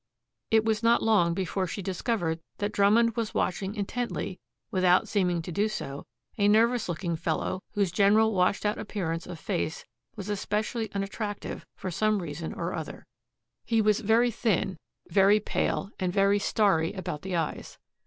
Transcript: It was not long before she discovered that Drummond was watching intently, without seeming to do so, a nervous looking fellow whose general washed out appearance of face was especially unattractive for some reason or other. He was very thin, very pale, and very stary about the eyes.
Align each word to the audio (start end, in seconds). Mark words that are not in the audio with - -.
It 0.49 0.65
was 0.65 0.81
not 0.81 1.03
long 1.03 1.35
before 1.35 1.67
she 1.67 1.83
discovered 1.83 2.39
that 2.57 2.71
Drummond 2.71 3.15
was 3.15 3.35
watching 3.35 3.75
intently, 3.75 4.39
without 4.71 5.07
seeming 5.07 5.43
to 5.43 5.51
do 5.51 5.67
so, 5.69 6.07
a 6.39 6.47
nervous 6.47 6.89
looking 6.89 7.15
fellow 7.15 7.61
whose 7.73 7.91
general 7.91 8.33
washed 8.33 8.65
out 8.65 8.79
appearance 8.79 9.27
of 9.27 9.37
face 9.39 9.85
was 10.15 10.27
especially 10.27 10.91
unattractive 10.93 11.67
for 11.75 11.91
some 11.91 12.19
reason 12.19 12.51
or 12.51 12.73
other. 12.73 13.05
He 13.63 13.79
was 13.79 13.99
very 13.99 14.31
thin, 14.31 14.79
very 15.07 15.39
pale, 15.39 15.91
and 15.99 16.11
very 16.11 16.39
stary 16.39 16.93
about 16.93 17.21
the 17.21 17.35
eyes. 17.35 17.77